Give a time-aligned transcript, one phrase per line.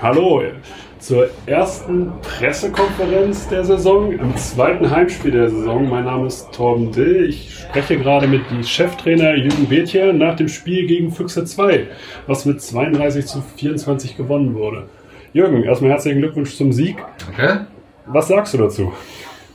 [0.00, 0.42] Hallo
[1.00, 5.88] zur ersten Pressekonferenz der Saison, im zweiten Heimspiel der Saison.
[5.88, 7.28] Mein Name ist Torben Dill.
[7.28, 11.88] Ich spreche gerade mit dem Cheftrainer Jürgen Bethje nach dem Spiel gegen Füchse 2,
[12.28, 14.84] was mit 32 zu 24 gewonnen wurde.
[15.32, 16.98] Jürgen, erstmal herzlichen Glückwunsch zum Sieg.
[17.26, 17.66] Danke.
[18.06, 18.92] Was sagst du dazu?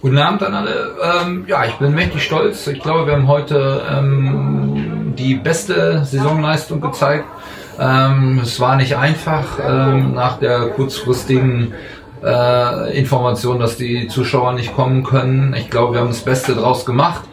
[0.00, 0.96] Guten Abend an alle.
[1.22, 2.66] Ähm, ja, ich bin mächtig stolz.
[2.66, 7.26] Ich glaube, wir haben heute ähm, die beste Saisonleistung gezeigt.
[7.80, 11.72] Ähm, es war nicht einfach ähm, nach der kurzfristigen
[12.22, 15.54] äh, Information, dass die Zuschauer nicht kommen können.
[15.56, 17.24] Ich glaube, wir haben das Beste draus gemacht.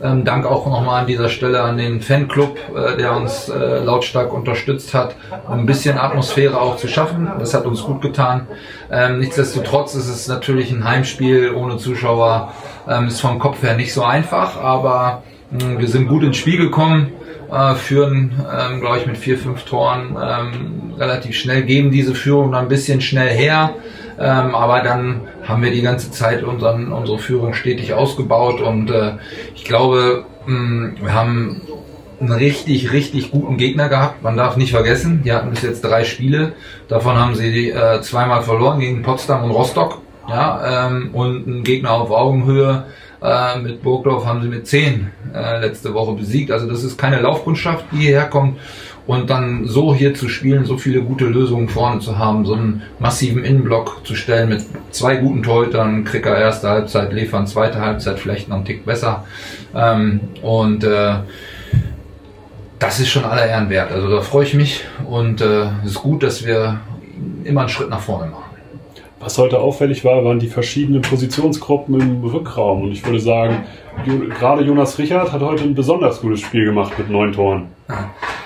[0.00, 4.32] Ähm, Dank auch nochmal an dieser Stelle an den Fanclub, äh, der uns äh, lautstark
[4.32, 5.16] unterstützt hat,
[5.48, 7.28] um ein bisschen Atmosphäre auch zu schaffen.
[7.40, 8.46] Das hat uns gut getan.
[8.92, 12.52] Ähm, nichtsdestotrotz ist es natürlich ein Heimspiel ohne Zuschauer.
[12.88, 16.58] Ähm, ist vom Kopf her nicht so einfach, aber mh, wir sind gut ins Spiel
[16.58, 17.12] gekommen
[17.50, 22.52] äh, führen, ähm, glaube ich, mit vier, fünf Toren ähm, relativ schnell, geben diese Führung
[22.52, 23.74] dann ein bisschen schnell her.
[24.18, 29.12] Ähm, aber dann haben wir die ganze Zeit unseren, unsere Führung stetig ausgebaut und äh,
[29.54, 31.60] ich glaube, mh, mm, wir haben
[32.18, 34.22] einen richtig, richtig guten Gegner gehabt.
[34.22, 36.52] Man darf nicht vergessen, die hatten bis jetzt drei Spiele.
[36.88, 40.00] Davon haben sie äh, zweimal verloren gegen Potsdam und Rostock.
[40.28, 42.86] Ja, ähm, und ein Gegner auf Augenhöhe
[43.22, 46.50] äh, mit Burgdorf haben sie mit 10 äh, letzte Woche besiegt.
[46.50, 48.58] Also das ist keine Laufkundschaft, die hierher kommt.
[49.06, 52.82] Und dann so hier zu spielen, so viele gute Lösungen vorne zu haben, so einen
[52.98, 58.48] massiven Innenblock zu stellen mit zwei guten Torhütern, Kricker erste Halbzeit, liefern zweite Halbzeit vielleicht
[58.48, 59.24] noch einen Tick besser.
[59.76, 61.14] Ähm, und äh,
[62.80, 63.92] das ist schon aller Ehren wert.
[63.92, 66.80] Also da freue ich mich und äh, es ist gut, dass wir
[67.44, 68.45] immer einen Schritt nach vorne machen.
[69.26, 72.82] Was heute auffällig war, waren die verschiedenen Positionsgruppen im Rückraum.
[72.82, 73.64] Und ich würde sagen,
[74.38, 77.66] gerade Jonas Richard hat heute ein besonders gutes Spiel gemacht mit neun Toren.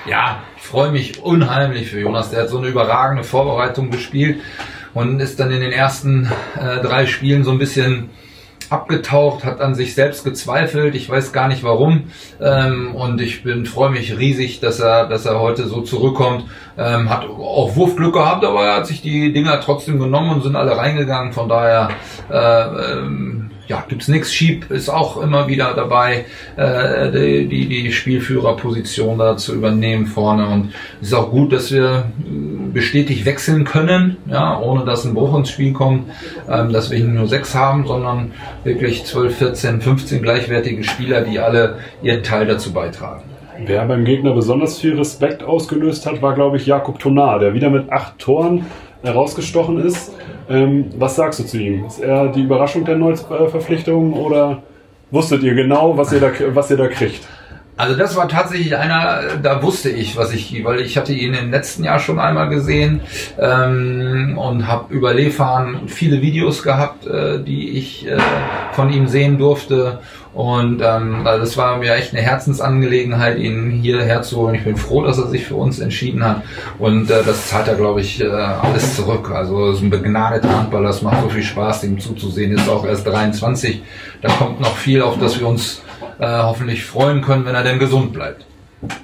[0.08, 2.30] Ja, ich freue mich unheimlich für Jonas.
[2.30, 4.40] Der hat so eine überragende Vorbereitung gespielt
[4.94, 8.08] und ist dann in den ersten äh, drei Spielen so ein bisschen
[8.70, 10.94] abgetaucht, hat an sich selbst gezweifelt.
[10.94, 12.04] Ich weiß gar nicht warum.
[12.40, 16.44] Ähm, und ich bin freue mich riesig, dass er, dass er heute so zurückkommt.
[16.78, 20.56] Ähm, hat auch Wurfglück gehabt, aber er hat sich die Dinger trotzdem genommen und sind
[20.56, 21.32] alle reingegangen.
[21.32, 21.90] Von daher
[22.30, 24.32] äh, ähm, ja, gibt's nichts.
[24.32, 26.26] Schieb ist auch immer wieder dabei,
[26.56, 30.48] äh, die, die, die Spielführerposition da zu übernehmen vorne.
[30.48, 32.10] Und es ist auch gut, dass wir
[32.72, 36.10] bestätigt wechseln können, ja, ohne dass ein Bruch ins Spiel kommt,
[36.48, 38.32] ähm, dass wir hier nur sechs haben, sondern
[38.64, 43.22] wirklich 12, 14, 15 gleichwertige Spieler, die alle ihren Teil dazu beitragen.
[43.66, 47.68] Wer beim Gegner besonders viel Respekt ausgelöst hat, war, glaube ich, Jakob Tonar, der wieder
[47.68, 48.64] mit acht Toren
[49.02, 50.14] herausgestochen ist.
[50.48, 51.84] Ähm, was sagst du zu ihm?
[51.84, 54.62] Ist er die Überraschung der Neuverpflichtung oder
[55.10, 57.26] wusstet ihr genau, was ihr da, was ihr da kriegt?
[57.80, 61.50] Also das war tatsächlich einer, da wusste ich, was ich, weil ich hatte ihn im
[61.50, 63.00] letzten Jahr schon einmal gesehen
[63.38, 68.18] ähm, und habe über Lefan viele Videos gehabt, äh, die ich äh,
[68.72, 70.00] von ihm sehen durfte.
[70.34, 74.56] Und ähm, also das war mir echt eine Herzensangelegenheit, ihn hierher zu holen.
[74.56, 76.42] Ich bin froh, dass er sich für uns entschieden hat.
[76.78, 79.30] Und äh, das zahlt er, glaube ich, äh, alles zurück.
[79.30, 82.52] Also ist ein begnadeter Handballer, es macht so viel Spaß, ihm zuzusehen.
[82.52, 83.80] Ist auch erst 23.
[84.20, 85.80] Da kommt noch viel, auf das wir uns
[86.18, 88.46] äh, hoffentlich freuen können, wenn er denn gesund bleibt.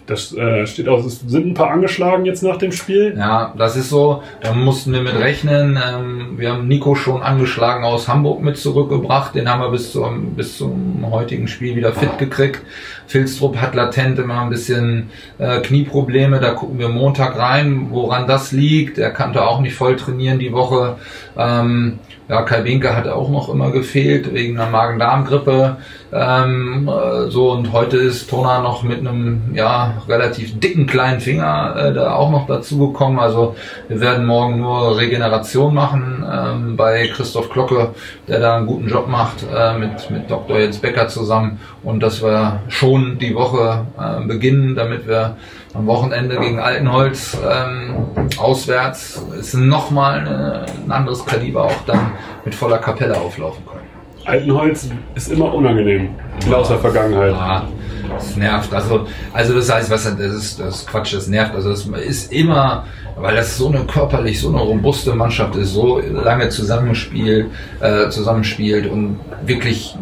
[0.07, 3.15] Das äh, steht auch, es sind ein paar angeschlagen jetzt nach dem Spiel.
[3.17, 5.77] Ja, das ist so, da mussten wir mit rechnen.
[5.77, 10.35] Ähm, wir haben Nico schon angeschlagen aus Hamburg mit zurückgebracht, den haben wir bis zum,
[10.35, 12.63] bis zum heutigen Spiel wieder fit gekriegt.
[13.07, 18.53] Filstrup hat latent immer ein bisschen äh, Knieprobleme, da gucken wir Montag rein, woran das
[18.53, 18.97] liegt.
[18.97, 20.97] Er kannte auch nicht voll trainieren die Woche.
[21.37, 25.77] Ähm, ja, Kai Winke hat auch noch immer gefehlt wegen einer Magen-Darm-Grippe.
[26.13, 31.75] Ähm, äh, so und heute ist Tona noch mit einem ja relativ dicken kleinen Finger
[31.77, 33.19] äh, da auch noch dazu gekommen.
[33.19, 33.57] Also
[33.89, 37.91] wir werden morgen nur Regeneration machen ähm, bei Christoph Glocke,
[38.29, 40.59] der da einen guten Job macht äh, mit mit Dr.
[40.61, 45.37] Jens Becker zusammen und dass wir schon die Woche äh, beginnen, damit wir
[45.75, 47.97] am Wochenende gegen Altenholz ähm,
[48.39, 52.13] auswärts ist nochmal ein anderes Kaliber auch dann
[52.45, 53.86] mit voller Kapelle auflaufen können.
[54.27, 56.11] Altenholz ist immer unangenehm,
[56.49, 56.57] ja.
[56.57, 57.33] aus der Vergangenheit.
[57.33, 57.69] Ja,
[58.09, 58.75] das nervt.
[58.75, 61.55] Also, also das heißt, was das ist, das Quatsch, das nervt.
[61.55, 62.85] Also das ist immer,
[63.17, 67.51] weil das so eine körperlich, so eine robuste Mannschaft ist, so lange zusammenspielt,
[67.81, 69.97] äh, zusammenspielt und wirklich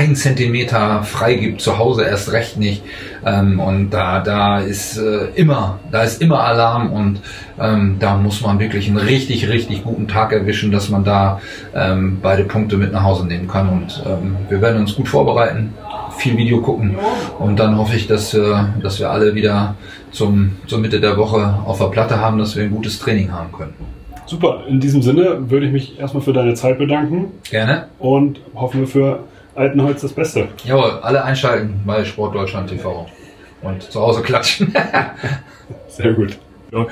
[0.00, 2.82] keinen Zentimeter freigibt, zu Hause erst recht nicht.
[3.24, 7.20] Ähm, und da, da ist äh, immer, da ist immer Alarm und
[7.60, 11.40] ähm, da muss man wirklich einen richtig, richtig guten Tag erwischen, dass man da
[11.74, 13.68] ähm, beide Punkte mit nach Hause nehmen kann.
[13.68, 15.74] Und ähm, wir werden uns gut vorbereiten,
[16.16, 16.96] viel Video gucken
[17.38, 19.74] und dann hoffe ich, dass, äh, dass wir alle wieder
[20.12, 23.52] zum, zur Mitte der Woche auf der Platte haben, dass wir ein gutes Training haben
[23.52, 23.74] können.
[24.24, 27.88] Super, in diesem Sinne würde ich mich erstmal für deine Zeit bedanken Gerne.
[27.98, 29.24] und hoffen wir für
[29.54, 30.48] Altenholz das Beste.
[30.64, 33.06] Jawohl, alle einschalten bei Sportdeutschland TV
[33.62, 34.74] und zu Hause klatschen.
[35.88, 36.38] Sehr gut.
[36.72, 36.86] Ja.